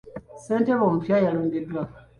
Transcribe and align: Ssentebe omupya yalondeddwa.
Ssentebe 0.37 0.83
omupya 0.87 1.15
yalondeddwa. 1.25 1.81